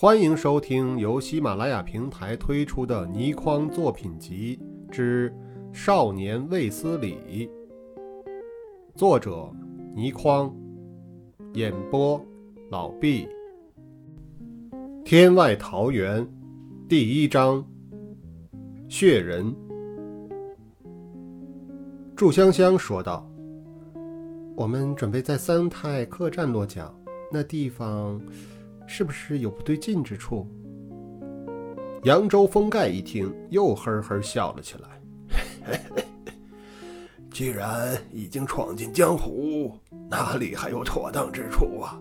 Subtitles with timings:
[0.00, 4.56] 欢迎收听由喜马拉雅平台推出的《倪匡作品集
[4.92, 5.34] 之
[5.72, 7.18] 少年卫斯理》，
[8.94, 9.52] 作者
[9.96, 10.54] 倪匡，
[11.54, 12.24] 演播
[12.70, 13.26] 老毕。
[15.04, 16.24] 天外桃源
[16.88, 17.66] 第一章：
[18.88, 19.52] 血人。
[22.14, 23.28] 祝香香说道
[24.54, 26.94] ：“我们准备在三泰客栈落脚，
[27.32, 28.22] 那地方……”
[28.88, 30.48] 是不是有不对劲之处？
[32.04, 35.78] 扬州封盖一听，又呵呵笑了起来。
[37.30, 39.78] 既然已经闯进江湖，
[40.10, 42.00] 哪里还有妥当之处啊？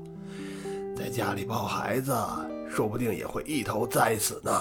[0.95, 2.16] 在家里抱孩子，
[2.70, 4.52] 说不定也会一头栽死呢。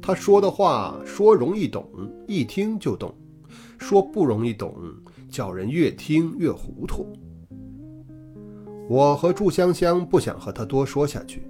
[0.00, 1.84] 他说的话说容易懂，
[2.28, 3.10] 一听就懂；
[3.76, 4.72] 说不容易懂，
[5.28, 7.12] 叫人越听越糊涂。
[8.88, 11.42] 我和祝香香不想和他多说下去，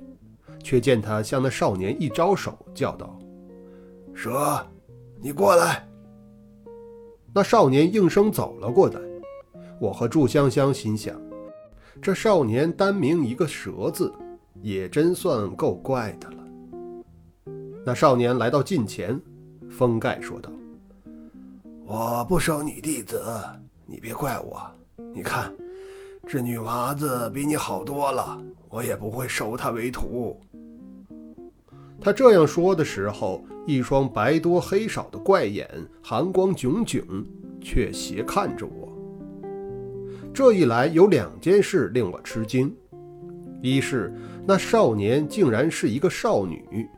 [0.62, 3.18] 却见他向那少年一招手，叫道
[4.14, 4.66] ：“蛇，
[5.20, 5.86] 你过来。”
[7.34, 9.00] 那少年应声走了过来。
[9.78, 11.14] 我和祝香香心想：
[12.00, 14.10] 这少年单名一个“蛇”字，
[14.62, 16.36] 也真算够怪的了。
[17.84, 19.20] 那少年来到近前，
[19.68, 20.50] 封盖说道
[21.84, 23.22] ：“我不收你弟子，
[23.84, 24.58] 你别怪我。
[25.12, 25.52] 你看。”
[26.28, 28.36] 这女娃子比你好多了，
[28.68, 30.36] 我也不会收她为徒。
[32.00, 35.68] 他这样说的时候，一双白多黑少的怪眼，
[36.02, 37.24] 寒光炯炯，
[37.60, 38.92] 却斜看着我。
[40.34, 42.74] 这一来，有两件事令我吃惊：
[43.62, 44.12] 一是
[44.44, 46.88] 那少年竟然是一个少女，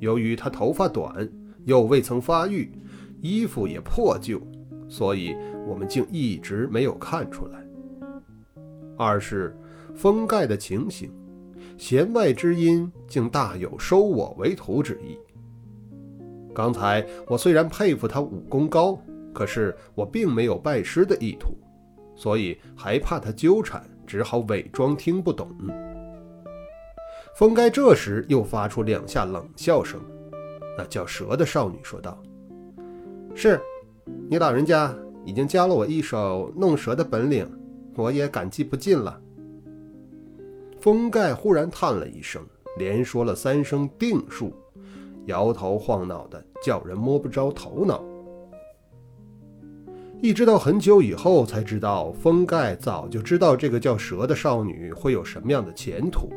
[0.00, 1.28] 由于她头发短，
[1.66, 2.72] 又未曾发育，
[3.20, 4.42] 衣服也破旧，
[4.88, 7.64] 所以我们竟一直没有看出来。
[8.96, 9.56] 二是
[9.94, 11.10] 封盖的情形，
[11.76, 15.18] 弦外之音竟大有收我为徒之意。
[16.54, 18.98] 刚才我虽然佩服他武功高，
[19.34, 21.54] 可是我并没有拜师的意图，
[22.14, 25.48] 所以还怕他纠缠，只好伪装听不懂。
[27.34, 30.00] 封盖这时又发出两下冷笑声，
[30.78, 32.22] 那叫蛇的少女说道
[33.36, 33.60] ：“是，
[34.30, 34.96] 你老人家
[35.26, 37.46] 已经教了我一手弄蛇的本领。”
[37.96, 39.20] 我也感激不尽了。
[40.78, 42.40] 封盖忽然叹了一声，
[42.78, 44.52] 连说了三声“定数”，
[45.26, 48.04] 摇头晃脑的，叫人摸不着头脑。
[50.22, 56.30] 一直到很久以后，才知道封盖早就知道这个叫蛇的少女会有什么样的前途，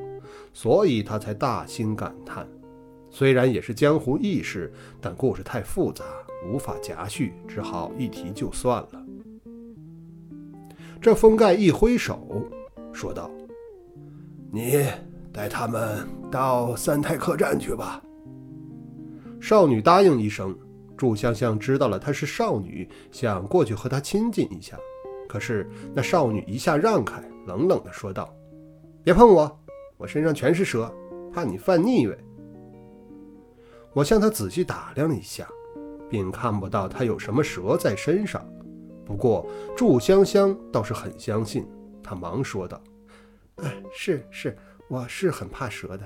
[0.54, 2.48] 所以他才大兴感叹。
[3.10, 6.04] 虽然也是江湖义士，但故事太复杂，
[6.52, 9.06] 无法夹叙，只好一提就算了。
[11.02, 12.46] 这封盖一挥手，
[12.92, 13.32] 说道
[14.52, 14.86] ：“你
[15.32, 18.02] 带他们到三泰客栈去吧。”
[19.40, 20.56] 少女答应一声。
[20.98, 24.78] 祝香香知道了她是少女，想过去和她亲近一下，
[25.30, 28.36] 可是那少女一下让开，冷冷地说道
[29.02, 29.60] ：“别碰我，
[29.96, 30.94] 我身上全是蛇，
[31.34, 32.18] 怕你犯腻味。”
[33.96, 35.48] 我向她仔细打量了一下，
[36.10, 38.46] 并看不到她有什么蛇在身上。
[39.10, 39.44] 不过，
[39.76, 41.66] 祝香香倒是很相信，
[42.04, 42.80] 她忙说道
[43.58, 44.56] ：“哎，是是，
[44.88, 46.06] 我是很怕蛇的。”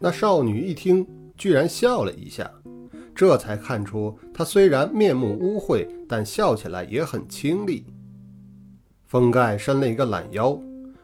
[0.00, 1.06] 那少女一听，
[1.36, 2.50] 居然笑了一下，
[3.14, 7.86] 这才看出她虽然面目污秽，但笑起来也很清丽。
[9.06, 10.58] 封盖伸了一个懒腰，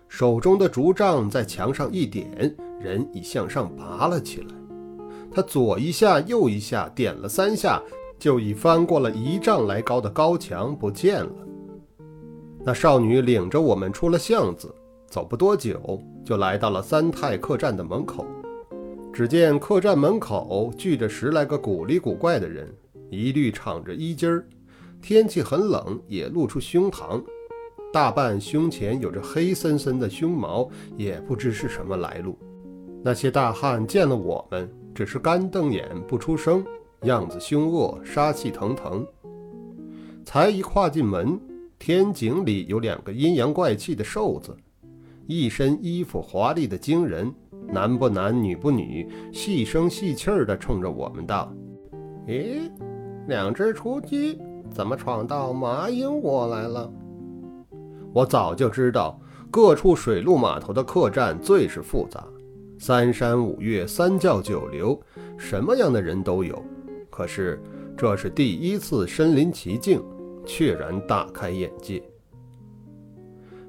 [0.08, 4.48] 手中的竹杖在墙上一点，人已向上拔了起来。
[5.32, 7.80] 他左一下，右一下，点了三下。
[8.20, 11.32] 就已翻过了一丈来高的高墙，不见了。
[12.62, 14.72] 那少女领着我们出了巷子，
[15.08, 18.26] 走不多久，就来到了三泰客栈的门口。
[19.10, 22.70] 只见客栈门口聚着十来个古里古怪的人，
[23.08, 24.46] 一律敞着衣襟儿，
[25.00, 27.24] 天气很冷，也露出胸膛，
[27.90, 32.38] 大半胸前有着黑森森的胸毛，也不知是什么来路。
[33.02, 36.62] 那些大汉见了我们，只是干瞪眼，不出声。
[37.02, 39.06] 样子凶恶，杀气腾腾。
[40.24, 41.40] 才一跨进门，
[41.78, 44.54] 天井里有两个阴阳怪气的瘦子，
[45.26, 47.32] 一身衣服华丽的惊人，
[47.66, 51.52] 男不男女不女，细声细气儿的冲着我们道
[52.28, 52.70] ：“咦，
[53.26, 54.38] 两只雏鸡
[54.70, 56.92] 怎么闯到麻鹰窝来了？”
[58.12, 59.18] 我早就知道，
[59.50, 62.24] 各处水陆码头的客栈最是复杂，
[62.78, 65.00] 三山五岳，三教九流，
[65.38, 66.62] 什么样的人都有。
[67.20, 67.60] 可是，
[67.98, 70.02] 这是第一次身临其境，
[70.46, 72.02] 确然大开眼界。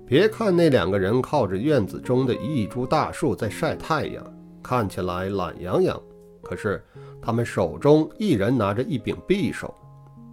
[0.06, 4.26] 别看那两个人靠着院子中的一株大树在晒太阳，
[4.64, 6.02] 看起来懒洋洋，
[6.42, 6.82] 可是
[7.22, 9.76] 他们手中一人拿着一柄匕首，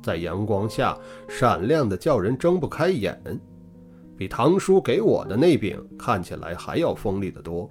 [0.01, 3.21] 在阳光下闪亮的叫人睁不开眼，
[4.17, 7.69] 比堂叔给我的那柄看起来还要锋利得多。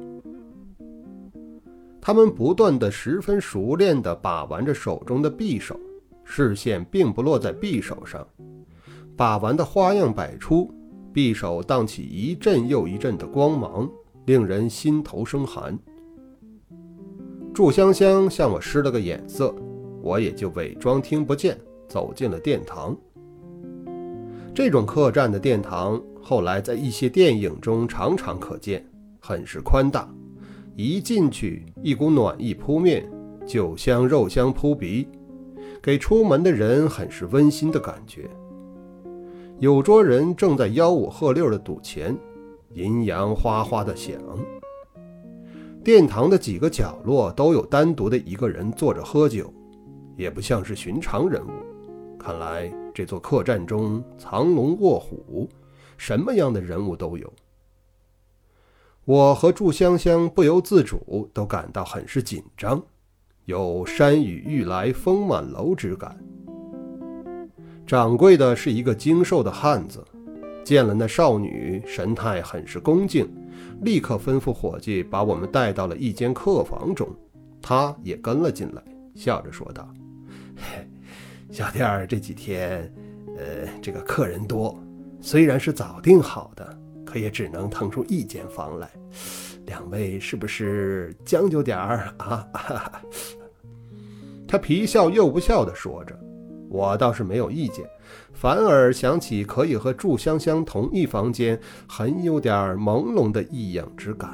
[2.07, 5.77] 他们不断的、十分熟练地把玩着手中的匕首，
[6.24, 8.25] 视线并不落在匕首上，
[9.18, 10.74] 把玩的花样百出，
[11.13, 13.92] 匕首荡起一阵又一阵的光芒，
[14.25, 15.77] 令人心头生寒。
[17.54, 19.54] 祝香香向我施了个眼色，
[20.01, 21.59] 我也就伪装听不见，
[21.89, 22.95] 走进了殿堂。
[24.56, 28.89] 这种客栈的殿堂，后来在一些电影中常常可见，
[29.19, 30.09] 很是宽大。
[30.79, 33.03] 一进去，一股暖意扑面，
[33.47, 35.07] 酒香肉香扑鼻，
[35.81, 38.29] 给出门的人很是温馨的感觉。
[39.57, 42.15] 有桌人正在吆五喝六的赌钱，
[42.74, 44.21] 银阳哗哗的响。
[45.83, 49.51] 殿堂的几个角落都有单独的一个人坐着喝酒，
[50.15, 51.50] 也不像是寻常人物。
[52.19, 55.50] 看来这座客栈中藏龙卧虎，
[55.97, 57.33] 什么样的人物都有。
[59.07, 62.83] 我和祝香香不由自主都感到很是紧张，
[63.45, 66.13] 有山雨欲来风满楼之感。
[67.86, 70.04] 掌柜的是一个精瘦的汉子，
[70.62, 73.25] 见了那少女，神态很是恭敬，
[73.81, 77.07] 立刻吩咐伙计把我们带到了一间客房中，
[77.62, 78.83] 他也跟了进来，
[79.15, 79.88] 笑着说道
[81.50, 82.94] ：“小店儿这几天，
[83.38, 84.77] 呃，这个客人多，
[85.21, 86.77] 虽然是早订好的。”
[87.07, 88.89] 可也只能腾出一间房来，
[89.65, 92.45] 两位是不是将就点儿啊？
[94.45, 96.19] 他皮笑肉不笑地说着，
[96.69, 97.86] 我倒是没有意见，
[98.33, 104.30] 反而想起可以和祝香香同一房间，很有点朦胧的异样之感。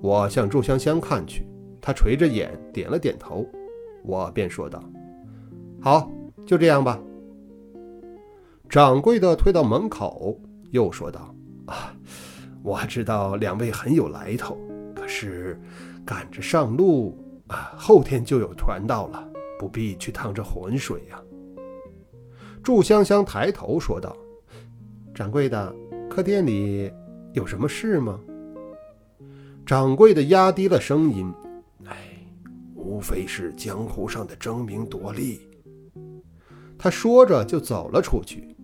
[0.00, 1.46] 我向祝香香看去，
[1.80, 3.46] 她垂着眼点了点头，
[4.04, 4.82] 我便说道
[5.80, 6.10] ：“好，
[6.44, 7.00] 就这样吧。”
[8.68, 10.40] 掌柜的退到门口。
[10.72, 11.34] 又说道
[11.66, 11.94] ：“啊，
[12.62, 14.58] 我知道两位很有来头，
[14.96, 15.60] 可是
[16.04, 17.16] 赶着上路
[17.46, 19.26] 啊，后天就有船到了，
[19.58, 21.22] 不必去趟这浑水呀。”
[22.64, 24.16] 祝香香抬头说道
[25.14, 25.74] ：“掌柜的，
[26.08, 26.90] 客店里
[27.34, 28.18] 有什么事吗？”
[29.66, 31.30] 掌柜的压低了声音
[31.84, 31.96] ：“哎，
[32.74, 35.40] 无非是江湖上的争名夺利。”
[36.78, 38.56] 他说着就走了出去。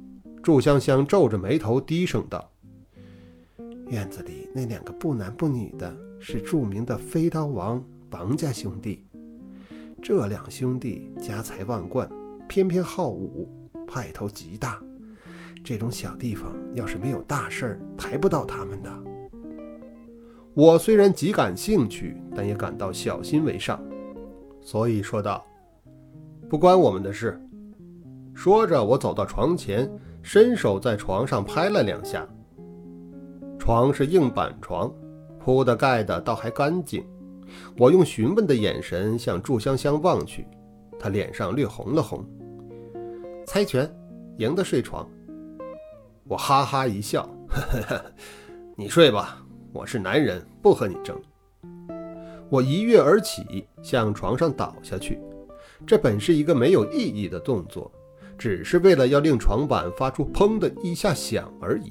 [0.43, 2.51] 祝香香皱着眉头，低声道
[3.91, 9.05] ：“院子里那两个不男不女的，是著名的飞刀王王家兄弟。
[10.01, 12.09] 这两兄弟家财万贯，
[12.49, 13.49] 偏偏好武，
[13.87, 14.81] 派头极大。
[15.65, 18.91] 这种小地方，要是没有大事儿，抬不到他们的。”
[20.55, 23.81] 我虽然极感兴趣，但也感到小心为上，
[24.61, 25.45] 所以说道
[26.49, 27.39] ：“不关我们的事。”
[28.35, 29.91] 说着，我走到床前。
[30.31, 32.29] 伸手在床上拍了两下，
[33.59, 34.93] 床是硬板床，
[35.39, 37.03] 铺的盖的倒还干净。
[37.79, 40.47] 我用询问的眼神向祝香香望去，
[40.99, 42.23] 她脸上略红了红。
[43.47, 43.91] 猜拳，
[44.37, 45.09] 赢的睡床。
[46.25, 48.05] 我哈哈一笑，呵呵，
[48.77, 49.43] 你睡吧，
[49.73, 51.19] 我是男人，不和你争。
[52.51, 55.19] 我一跃而起，向床上倒下去。
[55.87, 57.91] 这本是一个没有意义的动作。
[58.39, 61.91] 只是为了要令床板发出“砰”的一下响而已。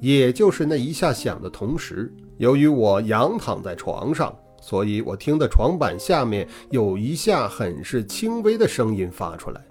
[0.00, 9.64] 也就是那一下响的同时，由于我仰躺在床上，所以我听得床板下面有一下很是轻微的声音发出来。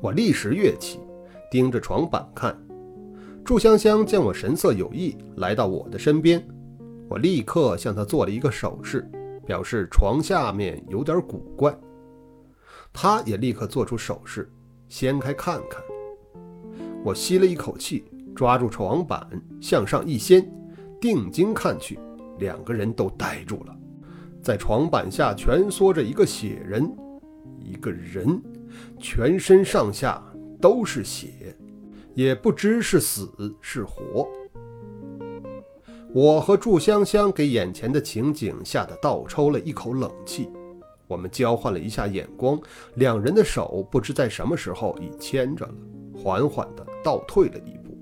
[0.00, 1.00] 我立时跃起，
[1.50, 2.56] 盯着床板看。
[3.44, 6.46] 祝香香见我神色有异，来到我的身边，
[7.08, 9.08] 我立刻向她做了一个手势，
[9.46, 11.76] 表示床下面有点古怪。
[12.92, 14.52] 她也立刻做出手势。
[14.90, 15.80] 掀开看看，
[17.04, 18.04] 我吸了一口气，
[18.34, 19.24] 抓住床板
[19.60, 20.52] 向上一掀，
[21.00, 21.96] 定睛看去，
[22.40, 23.76] 两个人都呆住了。
[24.42, 26.92] 在床板下蜷缩着一个血人，
[27.60, 28.42] 一个人，
[28.98, 30.20] 全身上下
[30.60, 31.56] 都是血，
[32.14, 33.30] 也不知是死
[33.60, 34.28] 是活。
[36.12, 40.48] 我和祝香香给眼前的情景吓得倒抽了一口冷气。
[41.10, 42.56] 我们交换了一下眼光，
[42.94, 45.74] 两人的手不知在什么时候已牵着了，
[46.22, 47.98] 缓缓地倒退了一步。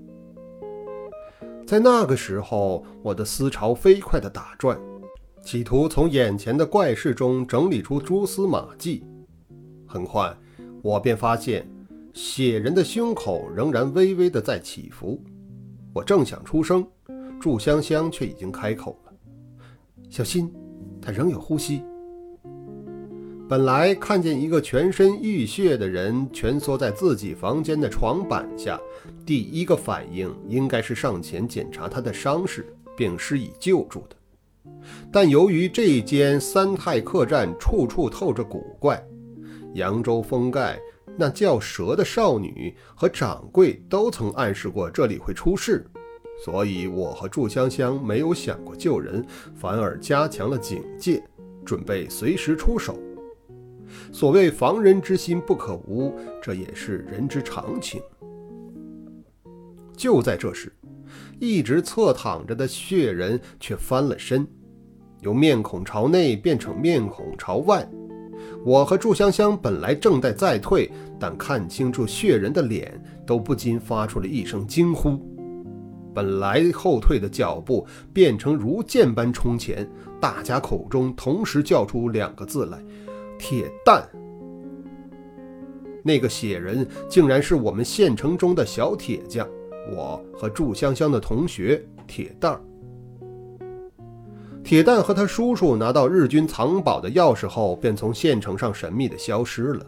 [1.65, 4.79] 在那个时候，我的思潮飞快地打转，
[5.41, 9.03] 企图从眼前的怪事中整理出蛛丝马迹。
[9.87, 10.31] 很快，
[10.83, 11.67] 我便发现
[12.13, 15.19] 血人的胸口仍然微微地在起伏。
[15.95, 16.87] 我正想出声，
[17.41, 19.13] 祝香香却已经开口了
[20.11, 20.53] ：“小心，
[21.01, 21.81] 他仍有呼吸。
[23.49, 28.79] 本来看见一个全身浴血的人蜷缩在自己房间的床板下，
[29.25, 34.15] 第一个反应应该是上前检查他的伤势，并施以救助的。
[35.11, 39.03] 但由于这间三泰客栈处处透着古怪，
[39.73, 40.79] 扬州封盖
[41.17, 45.83] 那叫蛇的少女和掌柜都曾暗示过这里会出事，
[46.45, 49.25] 所以我和祝香香没有想过救人，
[49.55, 51.23] 反而加强了警戒，
[51.65, 52.95] 准备随时出手。
[54.11, 58.01] 所谓防人之心不可无，这也是人之常情。
[59.95, 60.71] 就在这时，
[61.39, 64.47] 一直侧躺着的血人却翻了身，
[65.21, 67.87] 由面孔朝内变成面孔朝外。
[68.65, 75.19] 我和祝香香本来正在再退，但看清楚血人的脸，都不禁发出了一声惊呼。
[76.13, 79.87] 本来后退的脚步变成如箭般冲前，
[80.19, 82.83] 大家口中同时叫出两个字来。
[83.39, 84.07] 铁蛋，
[86.03, 89.47] 那个血人竟然是我们县城中的小铁匠，
[89.95, 92.61] 我和祝香香的同学铁蛋儿。
[94.61, 99.85] 铁蛋和他叔叔拿到日军藏宝的钥匙后，便从县城上神秘的消失了。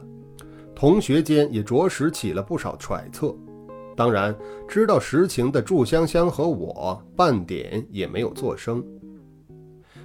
[0.73, 3.35] 同学间也着实起了不少揣测，
[3.95, 4.33] 当然，
[4.67, 8.83] 知道实情的祝香香和我半点也没有作声。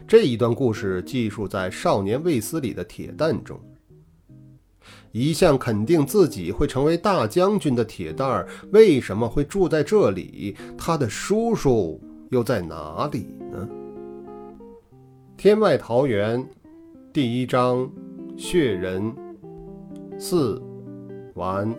[0.09, 3.59] 这一段故事记述在《少年卫斯理的铁蛋中。
[5.11, 10.57] 一向肯定自己会成为大将军的铁蛋儿，为什么会住在这里？
[10.79, 13.69] 他的叔叔又在哪里呢？
[15.37, 16.47] 天外桃源
[17.13, 17.91] 第一章：
[18.37, 19.13] 血人
[20.19, 20.63] 四
[21.35, 21.75] 完。